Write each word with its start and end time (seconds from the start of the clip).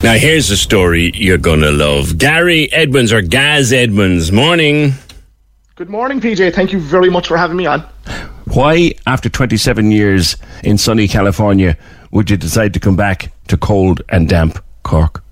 Now, 0.00 0.14
here's 0.14 0.48
a 0.50 0.56
story 0.56 1.10
you're 1.14 1.38
going 1.38 1.60
to 1.60 1.72
love. 1.72 2.18
Gary 2.18 2.72
Edmonds 2.72 3.12
or 3.12 3.20
Gaz 3.20 3.72
Edmonds. 3.72 4.30
Morning. 4.30 4.92
Good 5.74 5.90
morning, 5.90 6.20
PJ. 6.20 6.54
Thank 6.54 6.72
you 6.72 6.78
very 6.78 7.10
much 7.10 7.26
for 7.26 7.36
having 7.36 7.56
me 7.56 7.66
on. 7.66 7.80
Why, 8.52 8.92
after 9.08 9.28
27 9.28 9.90
years 9.90 10.36
in 10.62 10.78
sunny 10.78 11.08
California, 11.08 11.76
would 12.12 12.30
you 12.30 12.36
decide 12.36 12.74
to 12.74 12.80
come 12.80 12.94
back 12.94 13.32
to 13.48 13.56
cold 13.56 14.02
and 14.08 14.28
damp 14.28 14.62
Cork? 14.84 15.24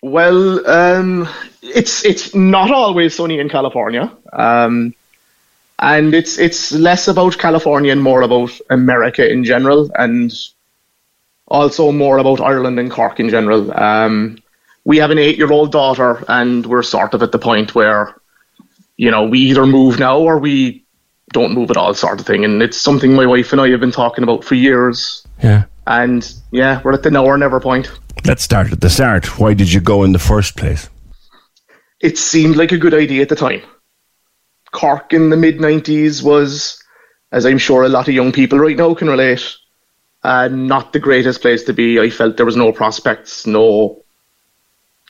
Well, 0.00 0.64
um, 0.68 1.28
it's 1.62 2.04
it's 2.04 2.34
not 2.36 2.70
always 2.70 3.16
sunny 3.16 3.40
in 3.40 3.48
California, 3.48 4.10
um, 4.32 4.94
and 5.80 6.14
it's 6.14 6.38
it's 6.38 6.72
less 6.72 7.08
about 7.08 7.38
California 7.38 7.90
and 7.90 8.02
more 8.02 8.22
about 8.22 8.52
America 8.70 9.28
in 9.28 9.44
general, 9.44 9.90
and 9.96 10.32
also 11.52 11.92
more 11.92 12.18
about 12.18 12.40
Ireland 12.40 12.78
and 12.80 12.90
Cork 12.90 13.20
in 13.20 13.28
general. 13.28 13.72
Um, 13.78 14.38
we 14.84 14.96
have 14.96 15.10
an 15.10 15.18
eight-year-old 15.18 15.70
daughter, 15.70 16.24
and 16.26 16.66
we're 16.66 16.82
sort 16.82 17.14
of 17.14 17.22
at 17.22 17.30
the 17.30 17.38
point 17.38 17.74
where, 17.74 18.16
you 18.96 19.10
know, 19.10 19.24
we 19.24 19.38
either 19.38 19.66
move 19.66 19.98
now 19.98 20.18
or 20.18 20.38
we 20.38 20.84
don't 21.32 21.52
move 21.52 21.70
at 21.70 21.76
all, 21.76 21.94
sort 21.94 22.18
of 22.18 22.26
thing. 22.26 22.44
And 22.44 22.62
it's 22.62 22.78
something 22.78 23.12
my 23.12 23.26
wife 23.26 23.52
and 23.52 23.60
I 23.60 23.68
have 23.68 23.80
been 23.80 23.92
talking 23.92 24.24
about 24.24 24.44
for 24.44 24.54
years. 24.54 25.24
Yeah. 25.42 25.64
And 25.86 26.32
yeah, 26.50 26.80
we're 26.82 26.94
at 26.94 27.02
the 27.02 27.10
now 27.10 27.26
or 27.26 27.36
never 27.36 27.60
point. 27.60 27.90
Let's 28.24 28.42
start 28.42 28.72
at 28.72 28.80
the 28.80 28.90
start. 28.90 29.38
Why 29.38 29.54
did 29.54 29.72
you 29.72 29.80
go 29.80 30.04
in 30.04 30.12
the 30.12 30.18
first 30.18 30.56
place? 30.56 30.88
It 32.00 32.18
seemed 32.18 32.56
like 32.56 32.72
a 32.72 32.78
good 32.78 32.94
idea 32.94 33.22
at 33.22 33.28
the 33.28 33.36
time. 33.36 33.62
Cork 34.72 35.12
in 35.12 35.30
the 35.30 35.36
mid 35.36 35.58
90s 35.58 36.22
was, 36.22 36.82
as 37.30 37.44
I'm 37.44 37.58
sure 37.58 37.82
a 37.82 37.88
lot 37.88 38.08
of 38.08 38.14
young 38.14 38.32
people 38.32 38.58
right 38.58 38.76
now 38.76 38.94
can 38.94 39.08
relate, 39.08 39.56
uh, 40.24 40.48
not 40.48 40.92
the 40.92 40.98
greatest 40.98 41.40
place 41.40 41.64
to 41.64 41.72
be. 41.72 42.00
I 42.00 42.10
felt 42.10 42.36
there 42.36 42.46
was 42.46 42.56
no 42.56 42.72
prospects, 42.72 43.46
no, 43.46 44.02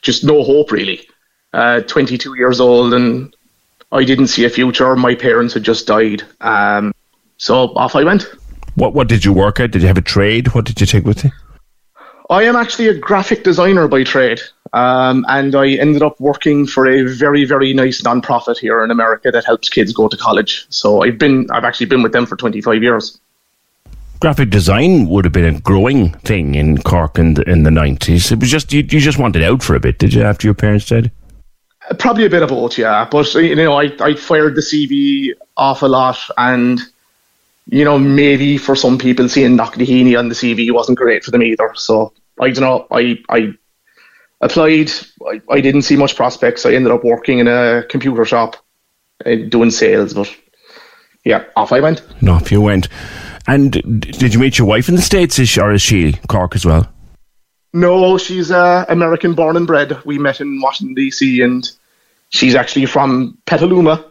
just 0.01 0.23
no 0.23 0.43
hope 0.43 0.71
really. 0.71 1.07
Uh, 1.53 1.81
22 1.81 2.35
years 2.35 2.59
old 2.59 2.93
and 2.93 3.35
I 3.91 4.03
didn't 4.03 4.27
see 4.27 4.43
a 4.43 4.49
future. 4.49 4.95
My 4.95 5.13
parents 5.13 5.53
had 5.53 5.63
just 5.63 5.85
died. 5.85 6.23
Um, 6.41 6.93
so 7.37 7.69
off 7.75 7.95
I 7.95 8.03
went. 8.03 8.23
What 8.75 8.95
What 8.95 9.07
did 9.07 9.23
you 9.23 9.33
work 9.33 9.59
at? 9.59 9.71
Did 9.71 9.83
you 9.83 9.87
have 9.87 9.97
a 9.97 10.01
trade? 10.01 10.55
What 10.55 10.65
did 10.65 10.81
you 10.81 10.87
take 10.87 11.05
with 11.05 11.23
you? 11.23 11.31
I 12.29 12.43
am 12.43 12.55
actually 12.55 12.87
a 12.87 12.97
graphic 12.97 13.43
designer 13.43 13.87
by 13.87 14.03
trade, 14.03 14.41
um, 14.71 15.25
and 15.27 15.53
I 15.53 15.71
ended 15.71 16.01
up 16.01 16.19
working 16.19 16.65
for 16.65 16.87
a 16.87 17.03
very, 17.03 17.45
very 17.45 17.73
nice 17.73 18.01
nonprofit 18.01 18.57
here 18.57 18.83
in 18.83 18.89
America 18.89 19.29
that 19.29 19.45
helps 19.45 19.69
kids 19.69 19.93
go 19.93 20.07
to 20.07 20.17
college. 20.17 20.65
So 20.69 21.03
I've 21.03 21.19
been, 21.19 21.47
I've 21.51 21.65
actually 21.65 21.87
been 21.87 22.01
with 22.01 22.13
them 22.13 22.25
for 22.25 22.35
25 22.35 22.81
years. 22.81 23.19
Graphic 24.23 24.51
design 24.51 25.09
would 25.09 25.25
have 25.25 25.33
been 25.33 25.53
a 25.53 25.59
growing 25.59 26.13
thing 26.19 26.55
in 26.55 26.77
Cork 26.77 27.19
in 27.19 27.33
the, 27.33 27.41
in 27.41 27.63
the 27.63 27.69
90s. 27.69 28.31
It 28.31 28.39
was 28.39 28.49
just, 28.49 28.71
you, 28.71 28.79
you 28.79 29.01
just 29.01 29.19
wanted 29.19 29.43
out 29.43 29.61
for 29.61 29.75
a 29.75 29.81
bit, 29.81 29.99
did 29.99 30.13
you, 30.13 30.23
after 30.23 30.47
your 30.47 30.53
parents 30.53 30.87
died? 30.87 31.11
Probably 31.99 32.25
a 32.25 32.29
bit 32.29 32.41
of 32.41 32.47
both, 32.47 32.77
yeah. 32.77 33.05
But 33.11 33.33
you 33.33 33.53
know, 33.53 33.77
I, 33.77 33.91
I 33.99 34.15
fired 34.15 34.55
the 34.55 34.61
CV 34.61 35.33
off 35.57 35.81
a 35.81 35.87
lot, 35.87 36.17
and 36.37 36.79
you 37.65 37.83
know, 37.83 37.99
maybe 37.99 38.57
for 38.57 38.77
some 38.77 38.97
people 38.97 39.27
seeing 39.27 39.57
Knocknaheeny 39.57 40.17
on 40.17 40.29
the 40.29 40.35
CV 40.35 40.73
wasn't 40.73 40.99
great 40.99 41.25
for 41.25 41.31
them 41.31 41.43
either. 41.43 41.73
So 41.75 42.13
I 42.39 42.51
don't 42.51 42.63
know. 42.63 42.87
I 42.91 43.21
I 43.27 43.53
applied. 44.39 44.89
I, 45.27 45.41
I 45.49 45.59
didn't 45.59 45.81
see 45.81 45.97
much 45.97 46.15
prospects. 46.15 46.65
I 46.65 46.71
ended 46.71 46.93
up 46.93 47.03
working 47.03 47.39
in 47.39 47.49
a 47.49 47.83
computer 47.89 48.23
shop, 48.23 48.55
uh, 49.25 49.35
doing 49.49 49.69
sales. 49.69 50.13
But 50.13 50.33
yeah, 51.23 51.43
off 51.55 51.71
I 51.71 51.79
went. 51.79 52.01
And 52.19 52.29
off 52.29 52.51
you 52.51 52.61
went. 52.61 52.87
And 53.47 53.71
did 54.01 54.33
you 54.33 54.39
meet 54.39 54.57
your 54.57 54.67
wife 54.67 54.87
in 54.89 54.95
the 54.95 55.01
States, 55.01 55.37
is 55.39 55.49
she- 55.49 55.61
or 55.61 55.73
is 55.73 55.81
she 55.81 56.13
Cork 56.27 56.55
as 56.55 56.65
well? 56.65 56.87
No, 57.73 58.17
she's 58.17 58.51
uh, 58.51 58.85
American 58.87 59.33
born 59.33 59.57
and 59.57 59.65
bred. 59.65 59.97
We 60.05 60.19
met 60.19 60.39
in 60.39 60.61
Washington 60.61 60.93
D.C. 60.93 61.41
and 61.41 61.69
she's 62.29 62.53
actually 62.55 62.85
from 62.85 63.37
Petaluma. 63.45 64.05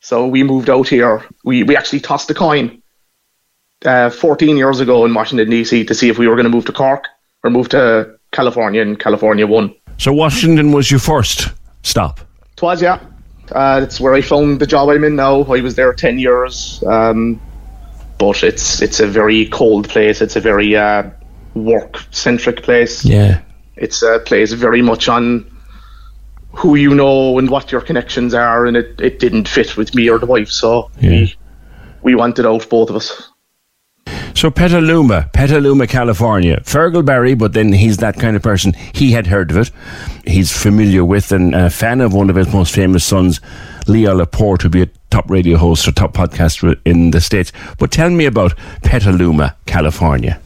So 0.00 0.26
we 0.26 0.42
moved 0.42 0.68
out 0.68 0.88
here. 0.88 1.24
We 1.44 1.62
we 1.62 1.76
actually 1.76 2.00
tossed 2.00 2.28
a 2.30 2.34
coin 2.34 2.82
uh, 3.84 4.10
14 4.10 4.56
years 4.56 4.80
ago 4.80 5.04
in 5.04 5.14
Washington 5.14 5.48
D.C. 5.48 5.84
to 5.84 5.94
see 5.94 6.08
if 6.08 6.18
we 6.18 6.26
were 6.26 6.34
going 6.34 6.44
to 6.44 6.50
move 6.50 6.64
to 6.66 6.72
Cork 6.72 7.04
or 7.44 7.50
move 7.50 7.68
to 7.70 8.16
California, 8.32 8.82
and 8.82 8.98
California 8.98 9.46
won. 9.46 9.72
So 9.96 10.12
Washington 10.12 10.72
was 10.72 10.90
your 10.90 11.00
first 11.00 11.48
stop. 11.84 12.20
Twas 12.56 12.82
yeah. 12.82 12.98
Uh, 13.52 13.80
it's 13.82 14.00
where 14.00 14.14
I 14.14 14.20
found 14.20 14.60
the 14.60 14.66
job 14.66 14.88
I'm 14.88 15.04
in 15.04 15.16
now. 15.16 15.42
I 15.42 15.60
was 15.60 15.74
there 15.74 15.92
10 15.92 16.18
years. 16.18 16.82
Um, 16.86 17.40
but 18.18 18.42
it's 18.42 18.82
it's 18.82 19.00
a 19.00 19.06
very 19.06 19.46
cold 19.46 19.88
place. 19.88 20.20
It's 20.20 20.36
a 20.36 20.40
very 20.40 20.76
uh, 20.76 21.04
work 21.54 21.98
centric 22.10 22.62
place. 22.62 23.04
Yeah. 23.04 23.40
It's 23.76 24.02
a 24.02 24.18
place 24.18 24.52
very 24.52 24.82
much 24.82 25.08
on 25.08 25.46
who 26.52 26.74
you 26.74 26.94
know 26.94 27.38
and 27.38 27.48
what 27.48 27.70
your 27.70 27.80
connections 27.80 28.34
are, 28.34 28.66
and 28.66 28.76
it, 28.76 29.00
it 29.00 29.20
didn't 29.20 29.46
fit 29.46 29.76
with 29.76 29.94
me 29.94 30.10
or 30.10 30.18
the 30.18 30.26
wife, 30.26 30.48
so 30.48 30.90
Yeah. 31.00 31.10
we 31.10 31.36
we 32.02 32.14
wanted 32.16 32.44
out 32.46 32.68
both 32.68 32.90
of 32.90 32.96
us. 32.96 33.30
So 34.38 34.52
Petaluma, 34.52 35.28
Petaluma, 35.32 35.88
California. 35.88 36.60
Fergal 36.60 37.04
Barry, 37.04 37.34
but 37.34 37.54
then 37.54 37.72
he's 37.72 37.96
that 37.96 38.20
kind 38.20 38.36
of 38.36 38.42
person. 38.42 38.72
He 38.94 39.10
had 39.10 39.26
heard 39.26 39.50
of 39.50 39.56
it. 39.56 39.72
He's 40.24 40.56
familiar 40.56 41.04
with 41.04 41.32
and 41.32 41.56
a 41.56 41.68
fan 41.68 42.00
of 42.00 42.14
one 42.14 42.30
of 42.30 42.36
his 42.36 42.52
most 42.52 42.72
famous 42.72 43.04
sons, 43.04 43.40
Leo 43.88 44.14
Laporte, 44.14 44.60
to 44.60 44.68
be 44.68 44.82
a 44.82 44.88
top 45.10 45.28
radio 45.28 45.58
host 45.58 45.88
or 45.88 45.90
top 45.90 46.12
podcaster 46.12 46.78
in 46.84 47.10
the 47.10 47.20
States. 47.20 47.50
But 47.80 47.90
tell 47.90 48.10
me 48.10 48.26
about 48.26 48.56
Petaluma, 48.84 49.56
California. 49.66 50.40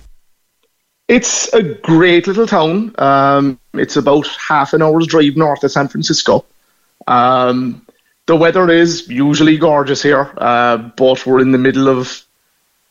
It's 1.09 1.53
a 1.53 1.63
great 1.63 2.27
little 2.27 2.47
town. 2.47 2.95
Um, 2.97 3.61
it's 3.75 3.97
about 3.97 4.27
half 4.27 4.73
an 4.73 4.81
hour's 4.81 5.07
drive 5.07 5.37
north 5.37 5.65
of 5.65 5.71
San 5.71 5.89
Francisco. 5.89 6.47
Um, 7.09 7.87
the 8.25 8.37
weather 8.37 8.71
is 8.71 9.07
usually 9.07 9.59
gorgeous 9.59 10.03
here, 10.03 10.33
uh, 10.39 10.79
but 10.79 11.27
we're 11.27 11.41
in 11.41 11.53
the 11.53 11.59
middle 11.59 11.91
of 11.91 12.25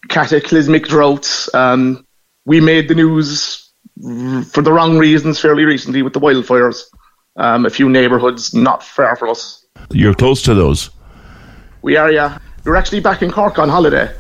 cataclysmic 0.10 0.88
droughts. 0.88 1.54
Um, 1.54 2.06
we 2.46 2.60
made 2.60 2.88
the 2.88 2.96
news 2.96 3.72
for 4.52 4.62
the 4.62 4.74
wrong 4.74 4.98
reasons 4.98 5.40
fairly 5.40 5.64
recently 5.64 6.02
with 6.02 6.14
the 6.14 6.20
wildfires. 6.20 6.84
Um, 7.38 7.66
a 7.66 7.70
few 7.70 7.90
neighbourhoods 7.90 8.54
not 8.54 8.84
far 8.84 9.16
from 9.16 9.30
us. 9.30 9.66
You're 9.92 10.14
close 10.14 10.42
to 10.44 10.54
those. 10.54 10.90
We 11.82 11.96
are, 11.96 12.12
yeah. 12.12 12.38
We 12.66 12.72
were 12.72 12.78
actually 12.78 13.00
back 13.00 13.22
in 13.22 13.32
Cork 13.32 13.58
on 13.58 13.70
holiday 13.70 14.14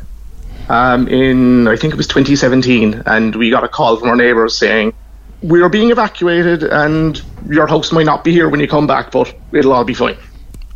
um, 0.69 1.07
in, 1.07 1.68
I 1.68 1.75
think 1.75 1.94
it 1.94 1.98
was 1.98 2.07
2017, 2.07 3.04
and 3.06 3.36
we 3.36 3.50
got 3.50 3.63
a 3.63 3.68
call 3.68 3.98
from 3.98 4.10
our 4.10 4.16
neighbours 4.16 4.57
saying, 4.57 4.94
We 5.42 5.62
are 5.62 5.69
being 5.69 5.92
evacuated, 5.92 6.63
and 6.63 7.22
your 7.50 7.68
house 7.68 7.92
might 7.92 8.06
not 8.06 8.24
be 8.24 8.31
here 8.31 8.50
when 8.50 8.60
you 8.60 8.68
come 8.68 8.88
back, 8.88 9.12
but 9.12 9.33
it'll 9.51 9.74
all 9.74 9.83
be 9.83 9.94
fine. 9.94 10.18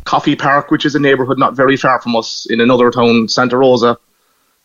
Coffey 0.04 0.36
Park, 0.36 0.70
which 0.70 0.84
is 0.84 0.94
a 0.94 1.00
neighbourhood 1.00 1.38
not 1.38 1.56
very 1.56 1.76
far 1.76 2.00
from 2.00 2.14
us 2.14 2.46
in 2.50 2.60
another 2.60 2.90
town, 2.90 3.28
Santa 3.28 3.56
Rosa, 3.56 3.98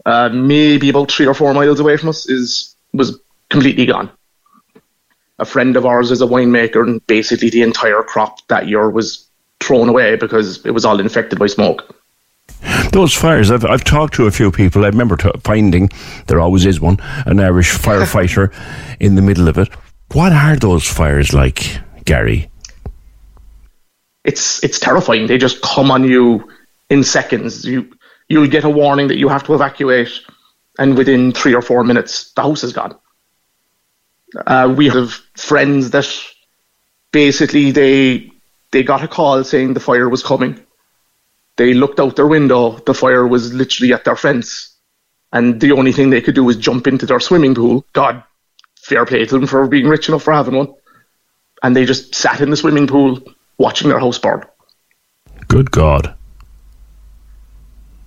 uh, 0.05 0.29
maybe 0.29 0.89
about 0.89 1.11
three 1.11 1.27
or 1.27 1.33
four 1.33 1.53
miles 1.53 1.79
away 1.79 1.97
from 1.97 2.09
us, 2.09 2.27
is 2.29 2.75
was 2.93 3.19
completely 3.49 3.85
gone. 3.85 4.11
A 5.39 5.45
friend 5.45 5.75
of 5.75 5.85
ours 5.85 6.11
is 6.11 6.21
a 6.21 6.27
winemaker, 6.27 6.83
and 6.83 7.05
basically 7.07 7.49
the 7.49 7.61
entire 7.61 8.03
crop 8.03 8.45
that 8.47 8.67
year 8.67 8.89
was 8.89 9.27
thrown 9.59 9.89
away 9.89 10.15
because 10.15 10.65
it 10.65 10.71
was 10.71 10.85
all 10.85 10.99
infected 10.99 11.39
by 11.39 11.47
smoke. 11.47 11.95
Those 12.91 13.13
fires, 13.13 13.49
I've, 13.49 13.65
I've 13.65 13.83
talked 13.83 14.13
to 14.15 14.27
a 14.27 14.31
few 14.31 14.51
people. 14.51 14.83
I 14.83 14.89
remember 14.89 15.15
t- 15.15 15.31
finding 15.43 15.89
there 16.27 16.39
always 16.39 16.65
is 16.65 16.79
one, 16.79 16.99
an 17.25 17.39
Irish 17.39 17.71
firefighter 17.77 18.53
in 18.99 19.15
the 19.15 19.21
middle 19.21 19.47
of 19.47 19.57
it. 19.57 19.69
What 20.13 20.33
are 20.33 20.57
those 20.57 20.85
fires 20.85 21.33
like, 21.33 21.79
Gary? 22.05 22.49
It's 24.23 24.63
it's 24.63 24.79
terrifying. 24.79 25.27
They 25.27 25.37
just 25.37 25.61
come 25.61 25.89
on 25.89 26.03
you 26.03 26.47
in 26.89 27.03
seconds. 27.03 27.65
You 27.65 27.89
you'll 28.31 28.47
get 28.47 28.63
a 28.63 28.69
warning 28.69 29.07
that 29.09 29.17
you 29.17 29.27
have 29.27 29.43
to 29.43 29.53
evacuate, 29.53 30.11
and 30.79 30.97
within 30.97 31.31
three 31.31 31.53
or 31.53 31.61
four 31.61 31.83
minutes, 31.83 32.31
the 32.33 32.41
house 32.41 32.63
is 32.63 32.73
gone. 32.73 32.95
Uh, 34.47 34.73
we 34.75 34.87
have 34.87 35.11
friends 35.35 35.89
that 35.91 36.07
basically 37.11 37.71
they 37.71 38.31
they 38.71 38.83
got 38.83 39.03
a 39.03 39.07
call 39.07 39.43
saying 39.43 39.73
the 39.73 39.81
fire 39.81 40.07
was 40.07 40.23
coming. 40.23 40.59
They 41.57 41.73
looked 41.73 41.99
out 41.99 42.15
their 42.15 42.27
window. 42.27 42.77
The 42.77 42.93
fire 42.93 43.27
was 43.27 43.53
literally 43.53 43.93
at 43.93 44.05
their 44.05 44.15
fence, 44.15 44.77
and 45.33 45.59
the 45.59 45.73
only 45.73 45.91
thing 45.91 46.09
they 46.09 46.21
could 46.21 46.35
do 46.35 46.45
was 46.45 46.55
jump 46.55 46.87
into 46.87 47.05
their 47.05 47.19
swimming 47.19 47.53
pool. 47.53 47.85
God, 47.91 48.23
fair 48.77 49.05
play 49.05 49.25
to 49.25 49.35
them 49.35 49.47
for 49.47 49.67
being 49.67 49.87
rich 49.87 50.07
enough 50.07 50.23
for 50.23 50.33
having 50.33 50.55
one. 50.55 50.73
And 51.63 51.75
they 51.75 51.85
just 51.85 52.15
sat 52.15 52.41
in 52.41 52.49
the 52.49 52.57
swimming 52.57 52.87
pool 52.87 53.21
watching 53.57 53.89
their 53.89 53.99
house 53.99 54.17
burn. 54.17 54.43
Good 55.47 55.69
God. 55.69 56.15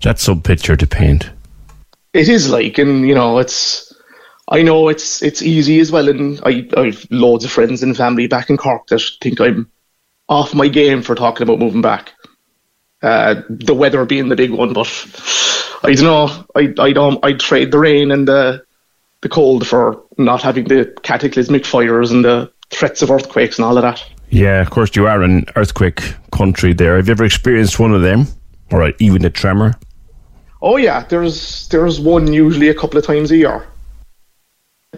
That's 0.04 0.22
some 0.22 0.42
picture 0.42 0.76
to 0.76 0.86
paint. 0.86 1.30
It 2.12 2.28
is 2.28 2.50
like, 2.50 2.76
and 2.76 3.08
you 3.08 3.14
know, 3.14 3.38
it's. 3.38 3.90
I 4.50 4.60
know 4.60 4.88
it's 4.88 5.22
it's 5.22 5.40
easy 5.40 5.80
as 5.80 5.90
well, 5.90 6.10
and 6.10 6.38
I 6.44 6.68
I've 6.76 7.06
loads 7.10 7.46
of 7.46 7.50
friends 7.50 7.82
and 7.82 7.96
family 7.96 8.26
back 8.26 8.50
in 8.50 8.58
Cork 8.58 8.86
that 8.88 9.00
think 9.22 9.40
I'm 9.40 9.70
off 10.28 10.54
my 10.54 10.68
game 10.68 11.00
for 11.00 11.14
talking 11.14 11.42
about 11.42 11.58
moving 11.58 11.80
back. 11.80 12.12
Uh, 13.02 13.40
the 13.48 13.72
weather 13.74 14.04
being 14.04 14.28
the 14.28 14.36
big 14.36 14.50
one, 14.50 14.74
but 14.74 14.86
I 15.82 15.94
don't 15.94 16.04
know. 16.04 16.44
I 16.54 16.74
I 16.78 16.92
don't. 16.92 17.24
I'd 17.24 17.40
trade 17.40 17.72
the 17.72 17.78
rain 17.78 18.10
and 18.10 18.28
the 18.28 18.62
the 19.22 19.30
cold 19.30 19.66
for 19.66 20.02
not 20.18 20.42
having 20.42 20.64
the 20.64 20.94
cataclysmic 21.02 21.64
fires 21.64 22.10
and 22.10 22.22
the 22.22 22.52
threats 22.68 23.00
of 23.00 23.10
earthquakes 23.10 23.56
and 23.58 23.64
all 23.64 23.78
of 23.78 23.82
that. 23.82 24.04
Yeah, 24.28 24.60
of 24.60 24.68
course 24.68 24.94
you 24.96 25.06
are 25.06 25.22
an 25.22 25.46
earthquake 25.56 26.14
country. 26.30 26.74
There, 26.74 26.96
have 26.96 27.08
you 27.08 27.12
ever 27.12 27.24
experienced 27.24 27.78
one 27.78 27.94
of 27.94 28.02
them, 28.02 28.26
or 28.70 28.92
even 28.98 29.24
a 29.24 29.30
tremor? 29.30 29.72
Oh 30.64 30.78
yeah, 30.78 31.04
there's 31.04 31.68
there's 31.68 32.00
one 32.00 32.32
usually 32.32 32.70
a 32.70 32.74
couple 32.74 32.98
of 32.98 33.04
times 33.04 33.30
a 33.30 33.36
year. 33.36 33.66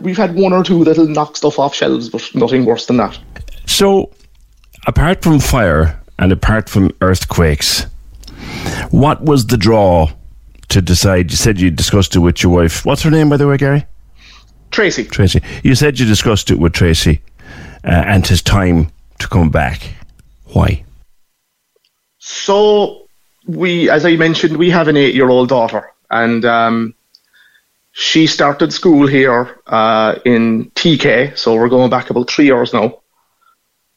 We've 0.01 0.17
had 0.17 0.37
one 0.37 0.53
or 0.53 0.63
two 0.63 0.85
that'll 0.85 1.09
knock 1.09 1.37
stuff 1.37 1.59
off 1.59 1.75
shelves, 1.75 2.09
but 2.09 2.31
nothing 2.37 2.65
worse 2.65 2.87
than 2.87 2.99
that. 2.99 3.19
So, 3.67 4.13
apart 4.87 5.23
from 5.23 5.41
fire 5.41 6.01
and 6.21 6.31
apart 6.31 6.69
from 6.69 6.95
earthquakes, 7.01 7.85
what 8.91 9.25
was 9.25 9.49
the 9.49 9.57
draw 9.57 10.09
to 10.69 10.81
decide? 10.81 11.33
You 11.33 11.37
said 11.37 11.61
you 11.61 11.73
discussed 11.73 12.15
it 12.15 12.21
with 12.21 12.45
your 12.45 12.53
wife. 12.53 12.87
What's 12.87 13.03
her 13.03 13.11
name, 13.11 13.29
by 13.29 13.37
the 13.37 13.49
way, 13.49 13.57
Gary? 13.57 13.85
Tracy. 14.71 15.03
Tracy. 15.05 15.43
You 15.65 15.75
said 15.75 15.99
you 15.99 16.07
discussed 16.07 16.49
it 16.53 16.61
with 16.61 16.75
Tracy, 16.75 17.21
uh, 17.83 18.05
and 18.07 18.25
it's 18.31 18.41
time 18.41 18.93
to 19.19 19.27
come 19.27 19.51
back. 19.51 19.83
Why? 20.45 20.85
So 22.19 23.06
we, 23.47 23.89
as 23.91 24.05
I 24.05 24.17
mentioned, 24.17 24.57
we 24.57 24.71
have 24.71 24.89
an 24.89 24.97
eight-year-old 24.97 25.49
daughter, 25.49 25.93
and 26.11 26.45
um, 26.45 26.95
she 27.93 28.27
started 28.27 28.73
school 28.73 29.07
here 29.07 29.61
uh, 29.67 30.17
in 30.25 30.71
TK. 30.75 31.37
So 31.39 31.55
we're 31.55 31.69
going 31.69 31.91
back 31.91 32.11
about 32.11 32.31
three 32.31 32.47
years 32.47 32.73
now, 32.73 33.01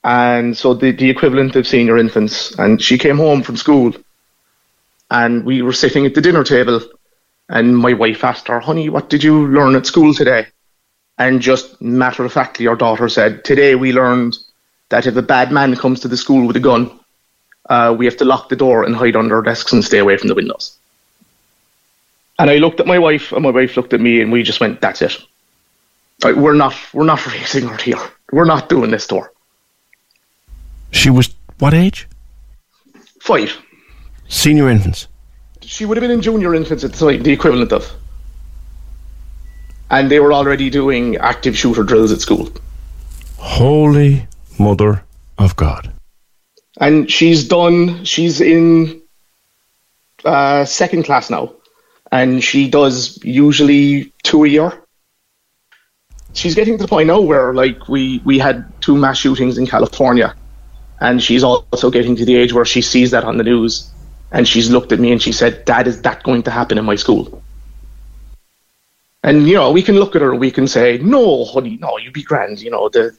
and 0.03 0.55
so 0.57 0.73
the 0.73 0.91
the 0.91 1.09
equivalent 1.09 1.55
of 1.55 1.67
senior 1.67 1.97
infants. 1.97 2.57
And 2.57 2.81
she 2.81 2.97
came 2.97 3.17
home 3.17 3.41
from 3.41 3.57
school, 3.57 3.93
and 5.09 5.45
we 5.45 5.61
were 5.61 5.73
sitting 5.73 6.05
at 6.05 6.15
the 6.15 6.21
dinner 6.21 6.43
table, 6.43 6.81
and 7.49 7.77
my 7.77 7.93
wife 7.93 8.23
asked 8.23 8.47
her, 8.47 8.59
"Honey, 8.59 8.89
what 8.89 9.09
did 9.09 9.23
you 9.23 9.47
learn 9.47 9.75
at 9.75 9.85
school 9.85 10.13
today?" 10.13 10.47
And 11.17 11.41
just 11.41 11.81
matter 11.81 12.23
of 12.23 12.31
factly, 12.31 12.67
our 12.67 12.75
daughter 12.75 13.09
said, 13.09 13.43
"Today 13.43 13.75
we 13.75 13.93
learned." 13.93 14.37
that 14.89 15.05
if 15.05 15.15
a 15.15 15.21
bad 15.21 15.51
man 15.51 15.75
comes 15.75 15.99
to 15.99 16.07
the 16.07 16.17
school 16.17 16.47
with 16.47 16.55
a 16.55 16.59
gun, 16.59 16.98
uh, 17.69 17.95
we 17.97 18.05
have 18.05 18.17
to 18.17 18.25
lock 18.25 18.49
the 18.49 18.55
door 18.55 18.83
and 18.83 18.95
hide 18.95 19.15
under 19.15 19.35
our 19.35 19.41
desks 19.41 19.71
and 19.71 19.83
stay 19.83 19.99
away 19.99 20.17
from 20.17 20.27
the 20.27 20.35
windows. 20.35 20.75
And 22.37 22.49
I 22.49 22.57
looked 22.57 22.79
at 22.79 22.87
my 22.87 22.99
wife, 22.99 23.31
and 23.31 23.43
my 23.43 23.51
wife 23.51 23.75
looked 23.77 23.93
at 23.93 24.01
me, 24.01 24.21
and 24.21 24.31
we 24.31 24.43
just 24.43 24.59
went, 24.59 24.81
"That's 24.81 25.01
it. 25.01 25.17
Like, 26.23 26.35
we're 26.35 26.53
not, 26.53 26.75
we're 26.93 27.05
not 27.05 27.25
raising 27.27 27.67
her 27.67 27.77
here. 27.77 27.99
We're 28.31 28.45
not 28.45 28.69
doing 28.69 28.91
this 28.91 29.07
to 29.07 29.21
her." 29.21 29.31
She 30.91 31.09
was 31.09 31.29
what 31.59 31.73
age? 31.73 32.07
Five. 33.19 33.57
Senior 34.27 34.69
infants. 34.69 35.07
She 35.61 35.85
would 35.85 35.97
have 35.97 36.01
been 36.01 36.11
in 36.11 36.21
junior 36.21 36.55
infants 36.55 36.83
at 36.83 36.93
the 36.93 36.97
time, 36.97 37.23
the 37.23 37.33
equivalent 37.33 37.71
of. 37.71 37.91
And 39.91 40.09
they 40.09 40.19
were 40.19 40.33
already 40.33 40.69
doing 40.69 41.17
active 41.17 41.57
shooter 41.57 41.83
drills 41.83 42.11
at 42.11 42.21
school. 42.21 42.49
Holy 43.37 44.27
Mother 44.57 45.03
of 45.37 45.55
God. 45.55 45.91
And 46.79 47.11
she's 47.11 47.47
done, 47.47 48.05
she's 48.05 48.39
in 48.39 49.01
uh, 50.23 50.65
second 50.65 51.03
class 51.03 51.29
now. 51.29 51.53
And 52.11 52.43
she 52.43 52.69
does 52.69 53.23
usually 53.23 54.13
two 54.23 54.45
a 54.45 54.47
year. 54.47 54.83
She's 56.33 56.55
getting 56.55 56.77
to 56.77 56.83
the 56.83 56.87
point 56.87 57.07
now 57.07 57.19
where, 57.19 57.53
like, 57.53 57.87
we, 57.87 58.19
we 58.23 58.39
had 58.39 58.71
two 58.81 58.97
mass 58.97 59.17
shootings 59.17 59.57
in 59.57 59.67
California. 59.67 60.35
And 61.01 61.21
she's 61.21 61.43
also 61.43 61.91
getting 61.91 62.15
to 62.15 62.25
the 62.25 62.35
age 62.35 62.53
where 62.53 62.65
she 62.65 62.81
sees 62.81 63.11
that 63.11 63.23
on 63.23 63.37
the 63.37 63.43
news. 63.43 63.91
And 64.31 64.47
she's 64.47 64.69
looked 64.69 64.91
at 64.91 64.99
me 64.99 65.11
and 65.11 65.21
she 65.21 65.31
said, 65.31 65.65
Dad, 65.65 65.87
is 65.87 66.01
that 66.03 66.23
going 66.23 66.43
to 66.43 66.51
happen 66.51 66.77
in 66.77 66.85
my 66.85 66.95
school? 66.95 67.41
And, 69.23 69.47
you 69.47 69.55
know, 69.55 69.71
we 69.71 69.83
can 69.83 69.95
look 69.95 70.15
at 70.15 70.21
her, 70.21 70.33
we 70.33 70.49
can 70.49 70.67
say, 70.67 70.97
No, 70.99 71.45
honey, 71.45 71.77
no, 71.77 71.97
you'd 71.97 72.13
be 72.13 72.23
grand. 72.23 72.61
You 72.61 72.71
know, 72.71 72.89
the, 72.89 73.15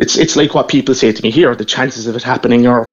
it's 0.00 0.16
it's 0.18 0.36
like 0.36 0.54
what 0.54 0.68
people 0.68 0.94
say 0.94 1.12
to 1.12 1.22
me 1.22 1.30
here. 1.30 1.54
The 1.54 1.64
chances 1.64 2.06
of 2.06 2.16
it 2.16 2.22
happening 2.22 2.66
are. 2.66 2.84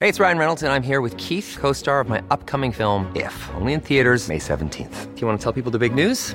Hey, 0.00 0.08
it's 0.08 0.20
Ryan 0.20 0.38
Reynolds, 0.38 0.62
and 0.62 0.72
I'm 0.72 0.82
here 0.82 1.00
with 1.00 1.16
Keith, 1.16 1.56
co-star 1.58 2.00
of 2.00 2.08
my 2.08 2.22
upcoming 2.30 2.72
film 2.72 3.10
If, 3.16 3.50
only 3.54 3.72
in 3.72 3.80
theaters 3.80 4.28
May 4.28 4.38
17th. 4.38 5.14
Do 5.14 5.20
you 5.20 5.26
want 5.26 5.40
to 5.40 5.42
tell 5.42 5.52
people 5.52 5.70
the 5.70 5.78
big 5.78 5.94
news? 5.94 6.34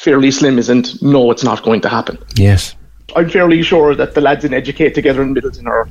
fairly 0.00 0.30
slim 0.30 0.58
isn't 0.58 1.02
no, 1.02 1.30
it's 1.30 1.44
not 1.44 1.62
going 1.62 1.82
to 1.82 1.88
happen. 1.88 2.16
Yes. 2.34 2.74
I'm 3.14 3.28
fairly 3.28 3.62
sure 3.62 3.94
that 3.94 4.14
the 4.14 4.22
lads 4.22 4.44
in 4.46 4.54
Educate 4.54 4.94
together 4.94 5.22
in 5.22 5.34
Midleton 5.34 5.66
are 5.66 5.88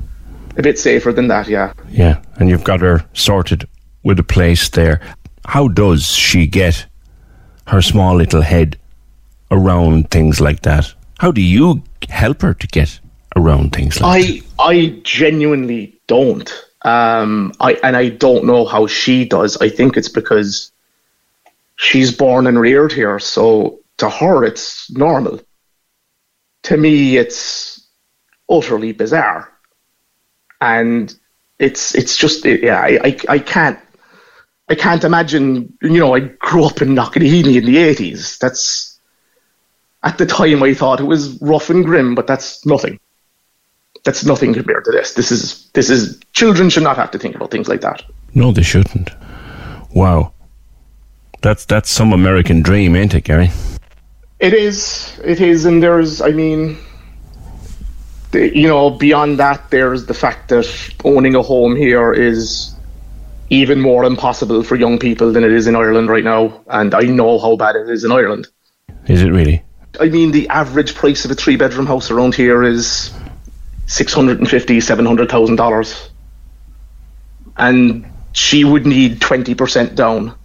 a 0.57 0.63
bit 0.63 0.79
safer 0.79 1.13
than 1.13 1.27
that, 1.27 1.47
yeah. 1.47 1.73
Yeah. 1.89 2.19
And 2.37 2.49
you've 2.49 2.63
got 2.63 2.81
her 2.81 3.05
sorted 3.13 3.67
with 4.03 4.17
a 4.19 4.23
place 4.23 4.69
there. 4.69 4.99
How 5.45 5.67
does 5.67 6.07
she 6.07 6.47
get 6.47 6.87
her 7.67 7.83
small 7.83 8.15
little 8.15 8.41
head 8.41 8.79
around 9.51 10.09
things 10.09 10.41
like 10.41 10.61
that? 10.61 10.91
How 11.19 11.31
do 11.31 11.41
you 11.41 11.83
help 12.09 12.41
her 12.41 12.55
to 12.55 12.67
get 12.67 12.99
around 13.35 13.73
things 13.73 14.01
like 14.01 14.09
I 14.09 14.21
that? 14.21 14.43
I 14.57 14.99
genuinely 15.03 15.93
don't. 16.07 16.51
Um, 16.83 17.53
I 17.59 17.73
and 17.83 17.95
I 17.95 18.09
don't 18.09 18.45
know 18.45 18.65
how 18.65 18.87
she 18.87 19.25
does. 19.25 19.57
I 19.57 19.69
think 19.69 19.97
it's 19.97 20.09
because 20.09 20.71
she's 21.75 22.15
born 22.15 22.47
and 22.47 22.59
reared 22.59 22.93
here, 22.93 23.19
so 23.19 23.79
to 23.99 24.09
her 24.09 24.43
it's 24.43 24.91
normal. 24.91 25.39
To 26.63 26.77
me, 26.77 27.17
it's 27.17 27.87
utterly 28.49 28.91
bizarre, 28.91 29.49
and 30.59 31.13
it's 31.57 31.95
it's 31.95 32.17
just 32.17 32.45
yeah. 32.45 32.81
I 32.81 32.99
I, 33.03 33.17
I 33.29 33.39
can't 33.39 33.79
I 34.67 34.75
can't 34.75 35.03
imagine. 35.03 35.73
You 35.81 35.99
know, 35.99 36.15
I 36.15 36.19
grew 36.19 36.65
up 36.65 36.81
in 36.81 36.89
Knocknaheeny 36.89 37.55
in 37.55 37.65
the 37.65 37.77
eighties. 37.77 38.37
That's 38.39 38.99
at 40.03 40.17
the 40.17 40.25
time 40.25 40.63
I 40.63 40.73
thought 40.73 40.99
it 40.99 41.05
was 41.05 41.41
rough 41.41 41.69
and 41.69 41.85
grim, 41.85 42.15
but 42.15 42.27
that's 42.27 42.65
nothing 42.65 42.99
that's 44.03 44.25
nothing 44.25 44.53
compared 44.53 44.85
to 44.85 44.91
this. 44.91 45.13
This 45.13 45.31
is 45.31 45.69
this 45.73 45.89
is 45.89 46.19
children 46.33 46.69
should 46.69 46.83
not 46.83 46.97
have 46.97 47.11
to 47.11 47.19
think 47.19 47.35
about 47.35 47.51
things 47.51 47.67
like 47.67 47.81
that. 47.81 48.03
No, 48.33 48.51
they 48.51 48.63
shouldn't. 48.63 49.11
Wow. 49.93 50.33
That's 51.41 51.65
that's 51.65 51.89
some 51.89 52.13
American 52.13 52.61
dream, 52.61 52.95
ain't 52.95 53.13
it, 53.13 53.23
Gary? 53.23 53.51
It 54.39 54.53
is. 54.53 55.19
It 55.23 55.41
is, 55.41 55.65
and 55.65 55.83
there's. 55.83 56.21
I 56.21 56.31
mean, 56.31 56.77
the, 58.31 58.55
you 58.57 58.67
know, 58.67 58.89
beyond 58.89 59.39
that, 59.39 59.69
there's 59.69 60.05
the 60.05 60.13
fact 60.13 60.49
that 60.49 60.65
owning 61.03 61.35
a 61.35 61.41
home 61.41 61.75
here 61.75 62.13
is 62.13 62.73
even 63.49 63.81
more 63.81 64.05
impossible 64.05 64.63
for 64.63 64.75
young 64.75 64.99
people 64.99 65.33
than 65.33 65.43
it 65.43 65.51
is 65.51 65.67
in 65.67 65.75
Ireland 65.75 66.09
right 66.09 66.23
now, 66.23 66.61
and 66.67 66.93
I 66.93 67.01
know 67.01 67.39
how 67.39 67.55
bad 67.55 67.75
it 67.75 67.89
is 67.89 68.03
in 68.03 68.11
Ireland. 68.11 68.47
Is 69.07 69.23
it 69.23 69.31
really? 69.31 69.63
I 69.99 70.07
mean, 70.07 70.31
the 70.31 70.47
average 70.49 70.93
price 70.93 71.25
of 71.25 71.31
a 71.31 71.35
three-bedroom 71.35 71.87
house 71.87 72.11
around 72.11 72.35
here 72.35 72.63
is 72.63 73.11
six 73.87 74.13
hundred 74.13 74.37
and 74.37 74.49
fifty, 74.49 74.79
seven 74.79 75.05
hundred 75.05 75.29
thousand 75.29 75.55
dollars, 75.55 76.09
and 77.57 78.05
she 78.31 78.63
would 78.63 78.85
need 78.85 79.19
twenty 79.19 79.55
percent 79.55 79.95
down. 79.95 80.35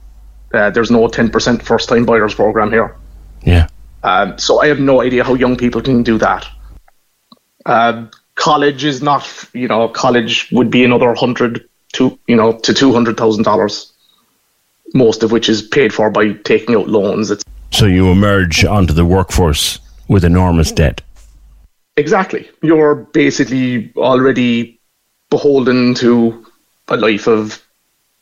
Uh, 0.52 0.70
there's 0.70 0.90
no 0.90 1.06
ten 1.08 1.30
percent 1.30 1.62
first-time 1.62 2.06
buyers 2.06 2.34
program 2.34 2.72
here, 2.72 2.96
Yeah. 3.42 3.68
Um, 4.04 4.38
so 4.38 4.60
I 4.60 4.66
have 4.66 4.78
no 4.78 5.00
idea 5.00 5.24
how 5.24 5.34
young 5.34 5.56
people 5.56 5.80
can 5.80 6.02
do 6.02 6.18
that. 6.18 6.46
Uh, 7.66 8.06
college 8.34 8.84
is 8.84 9.02
not, 9.02 9.26
you 9.54 9.66
know, 9.66 9.88
college 9.88 10.50
would 10.52 10.70
be 10.70 10.84
another 10.84 11.14
hundred 11.14 11.66
to, 11.94 12.18
you 12.26 12.36
know, 12.36 12.52
to 12.58 12.74
two 12.74 12.92
hundred 12.92 13.16
thousand 13.16 13.44
dollars, 13.44 13.92
most 14.92 15.22
of 15.22 15.32
which 15.32 15.48
is 15.48 15.62
paid 15.62 15.92
for 15.92 16.10
by 16.10 16.32
taking 16.44 16.76
out 16.76 16.88
loans. 16.88 17.30
It's 17.30 17.44
So 17.70 17.86
you 17.86 18.08
emerge 18.10 18.64
onto 18.64 18.92
the 18.92 19.06
workforce 19.06 19.80
with 20.06 20.24
enormous 20.24 20.70
debt. 20.70 21.00
Exactly. 21.96 22.50
You're 22.62 22.96
basically 22.96 23.90
already 23.96 24.78
beholden 25.30 25.94
to 25.94 26.44
a 26.88 26.96
life 26.96 27.26
of, 27.26 27.62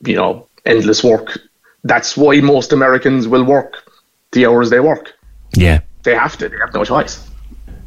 you 0.06 0.14
know, 0.14 0.46
endless 0.64 1.02
work. 1.02 1.40
That's 1.82 2.16
why 2.16 2.40
most 2.40 2.72
Americans 2.72 3.26
will 3.26 3.42
work 3.42 3.82
the 4.30 4.46
hours 4.46 4.70
they 4.70 4.78
work. 4.78 5.14
Yeah. 5.54 5.80
They 6.02 6.14
have 6.14 6.36
to. 6.38 6.48
They 6.48 6.56
have 6.58 6.74
no 6.74 6.84
choice. 6.84 7.28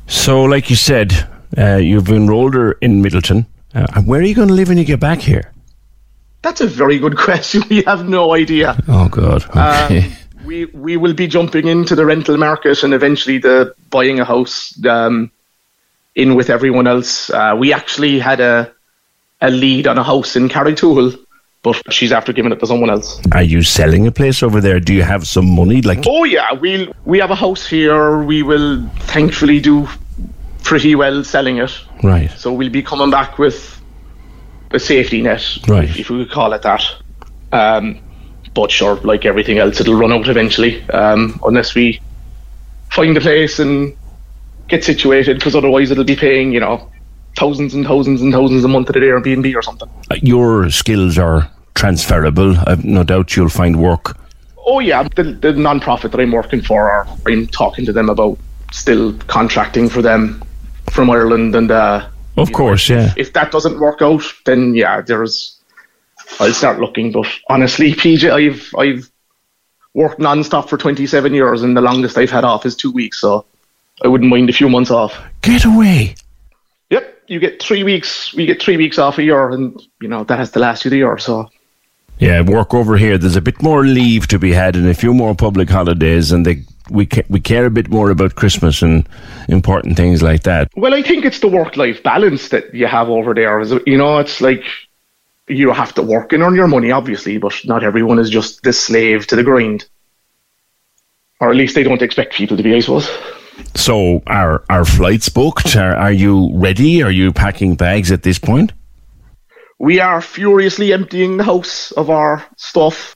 So, 0.07 0.43
like 0.43 0.69
you 0.69 0.75
said, 0.75 1.27
uh, 1.57 1.77
you've 1.77 2.09
enrolled 2.09 2.53
her 2.53 2.73
in 2.73 3.01
Midleton. 3.01 3.45
Uh, 3.73 4.01
where 4.03 4.21
are 4.21 4.23
you 4.23 4.35
going 4.35 4.47
to 4.47 4.53
live 4.53 4.69
when 4.69 4.77
you 4.77 4.85
get 4.85 4.99
back 4.99 5.19
here? 5.19 5.51
That's 6.41 6.61
a 6.61 6.67
very 6.67 6.99
good 6.99 7.17
question. 7.27 7.63
We 7.69 7.81
have 7.83 8.07
no 8.07 8.33
idea. 8.33 8.77
Oh, 8.87 9.09
God. 9.09 9.43
Okay. 9.49 10.05
Um, 10.05 10.13
we 10.45 10.65
we 10.65 10.95
will 10.95 11.13
be 11.13 11.27
jumping 11.27 11.67
into 11.67 11.95
the 11.95 12.05
rental 12.05 12.37
market 12.37 12.83
and 12.83 12.93
eventually 12.93 13.39
the 13.39 13.73
buying 13.89 14.19
a 14.19 14.25
house 14.25 14.73
um, 14.85 15.31
in 16.13 16.35
with 16.35 16.49
everyone 16.49 16.87
else. 16.87 17.29
Uh, 17.29 17.55
we 17.57 17.73
actually 17.73 18.19
had 18.19 18.39
a 18.39 18.71
a 19.41 19.49
lead 19.49 19.87
on 19.87 19.97
a 19.97 20.03
house 20.03 20.35
in 20.35 20.47
Carrigtwohill, 20.47 21.24
but 21.65 21.93
she's 21.93 22.11
after 22.11 22.31
giving 22.31 22.51
it 22.51 22.59
to 22.59 22.67
someone 22.67 22.89
else. 22.91 23.19
are 23.33 23.43
you 23.43 23.61
selling 23.63 24.05
a 24.07 24.11
place 24.11 24.41
over 24.43 24.61
there? 24.61 24.79
Do 24.79 24.93
you 24.93 25.03
have 25.03 25.25
some 25.27 25.47
money? 25.55 25.81
Like, 25.81 26.03
Oh 26.07 26.23
yeah, 26.23 26.53
we 26.53 26.91
we 27.05 27.19
have 27.19 27.31
a 27.31 27.35
house 27.35 27.65
here. 27.67 28.23
We 28.23 28.43
will 28.43 28.87
thankfully 29.13 29.59
do 29.59 29.87
pretty 30.63 30.95
well 30.95 31.23
selling 31.23 31.57
it. 31.57 31.71
right. 32.03 32.31
So 32.37 32.53
we'll 32.53 32.69
be 32.71 32.83
coming 32.83 33.09
back 33.11 33.37
with 33.39 33.81
a 34.71 34.79
safety 34.79 35.21
net, 35.21 35.43
Right. 35.67 35.89
if 35.99 36.09
we 36.09 36.23
could 36.23 36.31
call 36.31 36.53
it 36.53 36.61
that. 36.61 36.83
Um, 37.51 37.99
but 38.53 38.71
sure, 38.71 38.95
like 39.11 39.25
everything 39.25 39.57
else, 39.57 39.79
it'll 39.81 39.95
run 39.95 40.11
out 40.11 40.27
eventually, 40.27 40.81
um, 40.91 41.39
unless 41.45 41.75
we 41.75 41.99
find 42.91 43.17
a 43.17 43.21
place 43.21 43.59
and 43.59 43.95
get 44.67 44.83
situated. 44.83 45.37
Because 45.37 45.55
otherwise, 45.55 45.91
it'll 45.91 46.03
be 46.03 46.15
paying, 46.15 46.51
you 46.53 46.59
know, 46.59 46.89
thousands 47.37 47.73
and 47.73 47.85
thousands 47.85 48.21
and 48.21 48.31
thousands 48.33 48.63
a 48.63 48.67
month 48.67 48.89
at 48.89 48.95
an 48.95 49.03
Airbnb 49.03 49.55
or 49.55 49.61
something. 49.61 49.89
Uh, 50.09 50.15
Your 50.21 50.69
skills 50.69 51.17
are 51.17 51.49
transferable. 51.75 52.57
I've 52.65 52.83
no 52.83 53.03
doubt 53.03 53.35
you'll 53.35 53.49
find 53.49 53.81
work. 53.81 54.17
Oh 54.65 54.79
yeah, 54.79 55.07
the, 55.15 55.23
the 55.23 55.53
non-profit 55.53 56.11
that 56.11 56.19
I'm 56.19 56.31
working 56.31 56.61
for, 56.61 56.89
are, 56.89 57.07
I'm 57.27 57.45
talking 57.47 57.85
to 57.85 57.93
them 57.93 58.09
about 58.09 58.39
still 58.71 59.13
contracting 59.27 59.89
for 59.89 60.01
them 60.01 60.43
from 60.89 61.09
Ireland, 61.11 61.55
and 61.55 61.69
uh, 61.69 62.07
Of 62.37 62.51
course, 62.51 62.89
yeah. 62.89 63.13
if 63.15 63.33
that 63.33 63.51
doesn't 63.51 63.79
work 63.79 64.01
out, 64.01 64.23
then 64.45 64.73
yeah, 64.73 65.01
there's. 65.01 65.51
I'll 66.39 66.53
start 66.53 66.79
looking. 66.79 67.11
But 67.11 67.27
honestly, 67.49 67.93
PJ, 68.01 68.31
I've 68.31 68.73
I've 68.77 69.11
worked 69.93 70.19
non-stop 70.19 70.69
for 70.69 70.77
27 70.77 71.33
years, 71.33 71.61
and 71.61 71.77
the 71.77 71.81
longest 71.81 72.17
I've 72.17 72.31
had 72.31 72.43
off 72.43 72.65
is 72.65 72.75
two 72.75 72.91
weeks. 72.91 73.19
So 73.19 73.45
I 74.03 74.07
wouldn't 74.07 74.29
mind 74.29 74.49
a 74.49 74.53
few 74.53 74.69
months 74.69 74.91
off. 74.91 75.15
Get 75.41 75.65
away. 75.65 76.15
Yep, 76.89 77.23
you 77.27 77.39
get 77.39 77.61
three 77.61 77.83
weeks. 77.83 78.33
We 78.33 78.45
get 78.45 78.61
three 78.61 78.77
weeks 78.77 78.97
off 78.97 79.19
a 79.19 79.23
year, 79.23 79.49
and 79.49 79.79
you 80.01 80.07
know 80.07 80.23
that 80.23 80.39
has 80.39 80.51
to 80.51 80.59
last 80.59 80.85
you 80.85 80.89
the 80.89 80.97
year. 80.97 81.17
So 81.19 81.49
Yeah, 82.19 82.41
work 82.41 82.73
over 82.73 82.97
here. 82.97 83.17
There's 83.17 83.35
a 83.35 83.41
bit 83.41 83.61
more 83.61 83.85
leave 83.85 84.27
to 84.27 84.39
be 84.39 84.53
had 84.53 84.75
and 84.75 84.87
a 84.87 84.93
few 84.93 85.13
more 85.13 85.35
public 85.35 85.69
holidays, 85.69 86.31
and 86.31 86.45
they 86.45 86.63
we 86.89 87.05
ca- 87.05 87.25
we 87.29 87.39
care 87.39 87.65
a 87.65 87.71
bit 87.71 87.89
more 87.89 88.09
about 88.09 88.35
Christmas 88.35 88.81
and 88.81 89.07
important 89.49 89.97
things 89.97 90.21
like 90.21 90.43
that. 90.43 90.69
Well, 90.75 90.93
I 90.93 91.01
think 91.01 91.25
it's 91.25 91.39
the 91.39 91.47
work-life 91.47 92.03
balance 92.03 92.49
that 92.49 92.73
you 92.73 92.87
have 92.87 93.09
over 93.09 93.33
there. 93.33 93.59
Is 93.59 93.73
you 93.85 93.97
know, 93.97 94.19
it's 94.19 94.39
like 94.39 94.63
you 95.47 95.71
have 95.71 95.93
to 95.95 96.01
work 96.01 96.31
and 96.33 96.41
earn 96.41 96.55
your 96.55 96.67
money, 96.67 96.91
obviously, 96.91 97.37
but 97.37 97.53
not 97.65 97.83
everyone 97.83 98.19
is 98.19 98.29
just 98.29 98.63
the 98.63 98.73
slave 98.73 99.27
to 99.27 99.35
the 99.35 99.43
grind, 99.43 99.85
or 101.39 101.49
at 101.49 101.55
least 101.55 101.75
they 101.75 101.83
don't 101.83 102.01
expect 102.01 102.33
people 102.33 102.55
to 102.55 102.63
be. 102.63 102.75
I 102.75 102.79
suppose. 102.79 103.09
So, 103.73 104.21
are 104.27 104.63
our 104.69 104.85
flights 104.85 105.29
booked? 105.29 105.75
Are, 105.75 105.95
are 105.95 106.11
you 106.11 106.51
ready? 106.53 107.03
Are 107.03 107.11
you 107.11 107.31
packing 107.33 107.75
bags 107.75 108.11
at 108.11 108.23
this 108.23 108.39
point? 108.39 108.71
We 109.77 109.99
are 109.99 110.21
furiously 110.21 110.93
emptying 110.93 111.37
the 111.37 111.43
house 111.43 111.91
of 111.91 112.09
our 112.09 112.45
stuff, 112.55 113.15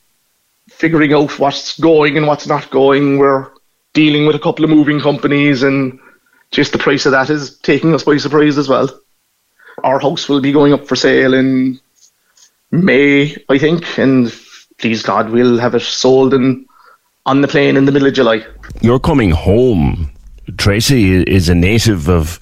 figuring 0.69 1.13
out 1.13 1.39
what's 1.39 1.79
going 1.79 2.17
and 2.17 2.27
what's 2.27 2.47
not 2.47 2.69
going. 2.69 3.17
We're 3.17 3.49
dealing 3.93 4.25
with 4.25 4.35
a 4.35 4.39
couple 4.39 4.65
of 4.65 4.69
moving 4.69 4.99
companies, 4.99 5.63
and 5.63 5.99
just 6.51 6.71
the 6.73 6.77
price 6.77 7.05
of 7.05 7.13
that 7.13 7.29
is 7.29 7.57
taking 7.59 7.93
us 7.93 8.03
by 8.03 8.17
surprise 8.17 8.57
as 8.57 8.67
well. 8.67 8.89
Our 9.83 9.99
house 9.99 10.27
will 10.27 10.41
be 10.41 10.51
going 10.51 10.73
up 10.73 10.87
for 10.87 10.95
sale 10.95 11.33
in 11.33 11.79
May, 12.71 13.35
I 13.47 13.57
think, 13.57 13.97
and 13.97 14.33
please 14.77 15.01
God, 15.01 15.29
we'll 15.29 15.57
have 15.57 15.75
it 15.75 15.81
sold 15.81 16.33
and 16.33 16.65
on 17.25 17.41
the 17.41 17.47
plane 17.47 17.77
in 17.77 17.85
the 17.85 17.91
middle 17.91 18.07
of 18.07 18.13
July. 18.13 18.45
You're 18.81 18.99
coming 18.99 19.31
home. 19.31 20.11
Tracy 20.57 21.23
is 21.23 21.47
a 21.47 21.55
native 21.55 22.09
of 22.09 22.39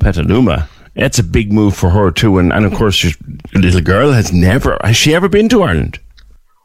Petaluma. 0.00 0.68
That's 0.96 1.18
a 1.18 1.22
big 1.22 1.52
move 1.52 1.76
for 1.76 1.90
her 1.90 2.10
too, 2.10 2.38
and, 2.38 2.52
and 2.52 2.64
of 2.64 2.72
course, 2.74 3.04
your 3.04 3.12
little 3.54 3.82
girl 3.82 4.12
has 4.12 4.32
never 4.32 4.78
has 4.82 4.96
she 4.96 5.14
ever 5.14 5.28
been 5.28 5.48
to 5.50 5.62
Ireland? 5.62 6.00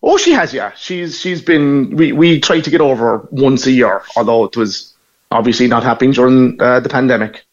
Oh, 0.02 0.18
she 0.18 0.32
has, 0.32 0.54
yeah. 0.54 0.72
She's 0.76 1.20
she's 1.20 1.42
been. 1.42 1.96
We 1.96 2.14
we 2.14 2.40
tried 2.40 2.62
to 2.62 2.70
get 2.70 2.82
over 2.82 3.28
once 3.32 3.68
a 3.68 3.72
year, 3.72 4.04
although 4.16 4.46
it 4.46 4.56
was 4.56 4.94
obviously 5.32 5.68
not 5.68 5.84
happening 5.84 6.12
during 6.12 6.62
uh, 6.62 6.80
the 6.80 6.90
pandemic. 6.90 7.46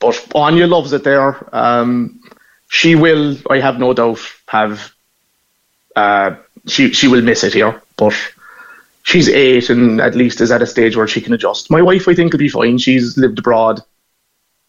But 0.00 0.26
Anya 0.34 0.66
loves 0.66 0.92
it 0.92 1.04
there. 1.04 1.36
Um, 1.54 2.20
she 2.68 2.94
will, 2.94 3.36
I 3.50 3.60
have 3.60 3.78
no 3.78 3.92
doubt, 3.92 4.20
have. 4.46 4.92
Uh, 5.94 6.36
she 6.66 6.92
she 6.92 7.08
will 7.08 7.22
miss 7.22 7.44
it 7.44 7.54
here, 7.54 7.82
but 7.96 8.14
she's 9.02 9.28
eight 9.28 9.70
and 9.70 10.00
at 10.00 10.14
least 10.14 10.40
is 10.40 10.50
at 10.50 10.62
a 10.62 10.66
stage 10.66 10.96
where 10.96 11.08
she 11.08 11.20
can 11.20 11.32
adjust. 11.32 11.70
My 11.70 11.82
wife, 11.82 12.08
I 12.08 12.14
think, 12.14 12.32
will 12.32 12.38
be 12.38 12.48
fine. 12.48 12.78
She's 12.78 13.16
lived 13.18 13.38
abroad. 13.38 13.82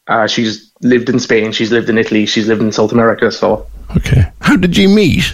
Uh, 0.10 0.28
she's 0.28 0.72
lived 0.82 1.08
in 1.08 1.20
Spain. 1.20 1.52
She's 1.52 1.72
lived 1.72 1.90
in 1.90 1.98
Italy. 1.98 2.26
She's 2.26 2.48
lived 2.48 2.62
in 2.62 2.72
South 2.72 2.92
America. 2.92 3.32
So 3.32 3.66
Okay. 3.96 4.30
How 4.42 4.56
did 4.56 4.78
you 4.78 4.90
meet? 4.90 5.34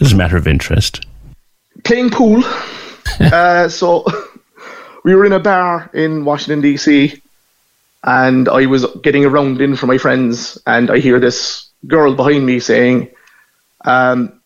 As 0.00 0.12
a 0.12 0.16
matter 0.16 0.36
of 0.36 0.46
interest. 0.46 1.06
playing 1.84 2.10
pool. 2.10 2.42
uh, 3.20 3.68
so 3.68 4.04
we 5.04 5.14
were 5.14 5.24
in 5.24 5.32
a 5.32 5.40
bar 5.40 5.90
in 5.94 6.24
Washington 6.24 6.62
DC, 6.62 7.20
and 8.04 8.48
I 8.48 8.66
was 8.66 8.84
getting 9.02 9.24
a 9.24 9.28
round 9.28 9.60
in 9.60 9.76
for 9.76 9.86
my 9.86 9.98
friends, 9.98 10.58
and 10.66 10.90
I 10.90 10.98
hear 10.98 11.18
this 11.18 11.68
girl 11.86 12.14
behind 12.14 12.44
me 12.44 12.60
saying, 12.60 13.08
um, 13.84 14.40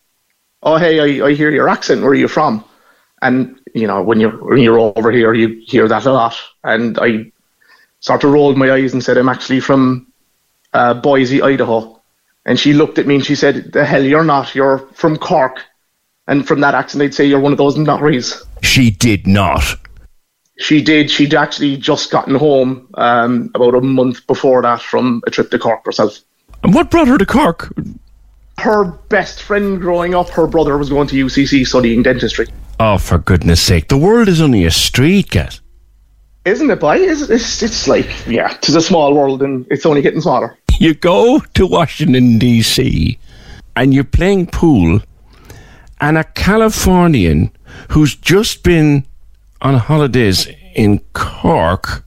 "Oh, 0.63 0.77
hey, 0.77 1.21
I, 1.21 1.27
I 1.27 1.33
hear 1.33 1.51
your 1.51 1.67
accent. 1.67 2.01
Where 2.01 2.11
are 2.11 2.15
you 2.15 2.27
from?" 2.27 2.63
And 3.21 3.59
you 3.73 3.87
know, 3.87 4.01
when 4.01 4.19
you're 4.19 4.37
when 4.43 4.61
you're 4.61 4.79
over 4.79 5.11
here, 5.11 5.33
you 5.33 5.61
hear 5.65 5.87
that 5.87 6.05
a 6.05 6.13
lot. 6.13 6.37
And 6.63 6.97
I 6.99 7.31
sort 8.01 8.23
of 8.23 8.31
rolled 8.31 8.57
my 8.57 8.71
eyes 8.71 8.93
and 8.93 9.03
said, 9.03 9.17
"I'm 9.17 9.29
actually 9.29 9.61
from 9.61 10.07
uh, 10.73 10.93
Boise, 10.95 11.41
Idaho." 11.41 11.99
And 12.45 12.59
she 12.59 12.73
looked 12.73 12.97
at 12.97 13.07
me 13.07 13.15
and 13.15 13.25
she 13.25 13.35
said, 13.35 13.71
"The 13.71 13.85
hell, 13.85 14.03
you're 14.03 14.23
not. 14.23 14.53
You're 14.53 14.79
from 14.93 15.17
Cork." 15.17 15.61
And 16.27 16.47
from 16.47 16.59
that 16.61 16.75
accent, 16.75 17.03
I'd 17.03 17.13
say 17.13 17.25
you're 17.25 17.39
one 17.39 17.51
of 17.51 17.57
those 17.57 17.75
Norries. 17.75 18.41
She 18.61 18.91
did 18.91 19.25
not. 19.25 19.63
She 20.57 20.81
did. 20.81 21.09
She'd 21.09 21.33
actually 21.33 21.77
just 21.77 22.11
gotten 22.11 22.35
home 22.35 22.87
um, 22.93 23.49
about 23.55 23.73
a 23.73 23.81
month 23.81 24.25
before 24.27 24.61
that 24.61 24.81
from 24.81 25.23
a 25.25 25.31
trip 25.31 25.49
to 25.51 25.59
Cork 25.59 25.83
herself. 25.85 26.19
And 26.63 26.73
what 26.73 26.91
brought 26.91 27.07
her 27.07 27.17
to 27.17 27.25
Cork? 27.25 27.73
Her 28.59 28.85
best 28.85 29.41
friend 29.41 29.81
growing 29.81 30.13
up, 30.13 30.29
her 30.29 30.45
brother 30.45 30.77
was 30.77 30.89
going 30.89 31.07
to 31.07 31.25
UCC 31.25 31.65
studying 31.65 32.03
dentistry. 32.03 32.45
Oh, 32.79 32.99
for 32.99 33.17
goodness 33.17 33.61
sake. 33.61 33.87
The 33.87 33.97
world 33.97 34.27
is 34.27 34.39
only 34.39 34.65
a 34.65 34.71
street, 34.71 35.31
Gaz. 35.31 35.61
Isn't 36.45 36.71
it, 36.71 36.79
boy? 36.79 36.97
It's, 36.97 37.21
it's, 37.29 37.61
it's 37.61 37.87
like, 37.87 38.27
yeah, 38.27 38.53
it's 38.55 38.69
a 38.69 38.81
small 38.81 39.13
world 39.13 39.43
and 39.43 39.65
it's 39.69 39.85
only 39.85 40.01
getting 40.01 40.21
smaller. 40.21 40.57
You 40.79 40.95
go 40.95 41.39
to 41.39 41.67
Washington, 41.67 42.39
D.C., 42.39 43.19
and 43.75 43.93
you're 43.93 44.03
playing 44.03 44.47
pool, 44.47 45.01
and 45.99 46.17
a 46.17 46.23
Californian 46.23 47.51
who's 47.89 48.15
just 48.15 48.63
been 48.63 49.05
on 49.61 49.75
holidays 49.75 50.47
in 50.75 50.99
Cork 51.13 52.03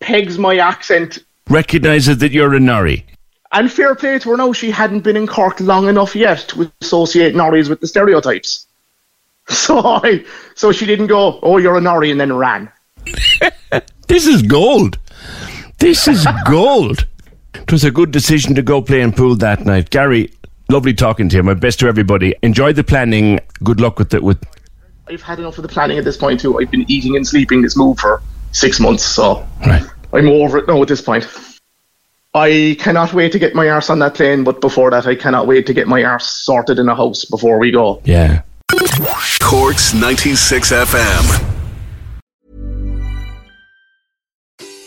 Pegs 0.00 0.38
my 0.38 0.58
accent. 0.58 1.18
recognizes 1.48 2.18
that 2.18 2.32
you're 2.32 2.54
a 2.54 2.60
Norrie. 2.60 3.06
And 3.52 3.72
fair 3.72 3.94
play 3.94 4.18
to 4.18 4.30
her 4.30 4.36
now, 4.36 4.52
she 4.52 4.70
hadn't 4.70 5.00
been 5.00 5.16
in 5.16 5.26
Cork 5.26 5.58
long 5.60 5.88
enough 5.88 6.14
yet 6.14 6.40
to 6.48 6.70
associate 6.82 7.34
Norries 7.34 7.68
with 7.68 7.80
the 7.80 7.86
stereotypes. 7.86 8.66
So 9.48 9.78
I, 9.78 10.24
so 10.56 10.72
she 10.72 10.86
didn't 10.86 11.06
go, 11.06 11.38
oh, 11.40 11.58
you're 11.58 11.76
a 11.76 11.80
Norrie, 11.80 12.10
and 12.10 12.20
then 12.20 12.32
ran. 12.32 12.68
This 14.08 14.26
is 14.26 14.42
gold. 14.42 14.98
This 15.78 16.08
is 16.08 16.26
gold. 16.46 17.06
It 17.54 17.72
was 17.72 17.84
a 17.84 17.90
good 17.90 18.12
decision 18.12 18.54
to 18.54 18.62
go 18.62 18.80
playing 18.80 19.12
pool 19.12 19.34
that 19.36 19.64
night. 19.64 19.90
Gary, 19.90 20.32
lovely 20.68 20.94
talking 20.94 21.28
to 21.28 21.36
you. 21.36 21.42
My 21.42 21.54
best 21.54 21.80
to 21.80 21.88
everybody. 21.88 22.34
Enjoy 22.42 22.72
the 22.72 22.84
planning. 22.84 23.40
Good 23.64 23.80
luck 23.80 23.98
with 23.98 24.14
it. 24.14 24.22
With 24.22 24.42
I've 25.08 25.22
had 25.22 25.38
enough 25.38 25.58
of 25.58 25.62
the 25.62 25.68
planning 25.68 25.98
at 25.98 26.04
this 26.04 26.16
point 26.16 26.40
too. 26.40 26.58
I've 26.60 26.70
been 26.70 26.84
eating 26.88 27.16
and 27.16 27.26
sleeping 27.26 27.62
this 27.62 27.76
move 27.76 27.98
for 27.98 28.22
six 28.52 28.80
months, 28.80 29.04
so 29.04 29.46
right. 29.66 29.82
I'm 30.12 30.28
over 30.28 30.58
it 30.58 30.66
now 30.66 30.80
at 30.82 30.88
this 30.88 31.00
point. 31.00 31.28
I 32.34 32.76
cannot 32.78 33.14
wait 33.14 33.32
to 33.32 33.38
get 33.38 33.54
my 33.54 33.68
arse 33.68 33.88
on 33.88 33.98
that 34.00 34.14
plane, 34.14 34.44
but 34.44 34.60
before 34.60 34.90
that, 34.90 35.06
I 35.06 35.14
cannot 35.14 35.46
wait 35.46 35.66
to 35.66 35.74
get 35.74 35.88
my 35.88 36.04
arse 36.04 36.26
sorted 36.26 36.78
in 36.78 36.88
a 36.88 36.94
house 36.94 37.24
before 37.24 37.58
we 37.58 37.70
go. 37.70 38.02
Yeah. 38.04 38.42
Corks 39.40 39.94
96 39.94 40.72
FM. 40.72 41.55